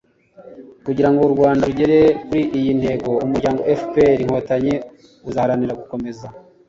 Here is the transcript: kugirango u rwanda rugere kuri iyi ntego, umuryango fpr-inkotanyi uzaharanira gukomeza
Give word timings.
kugirango 0.85 1.21
u 1.23 1.33
rwanda 1.35 1.63
rugere 1.69 1.99
kuri 2.25 2.43
iyi 2.57 2.71
ntego, 2.79 3.09
umuryango 3.25 3.59
fpr-inkotanyi 3.79 4.75
uzaharanira 5.29 5.79
gukomeza 5.81 6.25